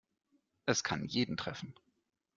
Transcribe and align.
Es 0.65 0.83
kann 0.83 1.05
jeden 1.05 1.37
treffen. 1.37 1.75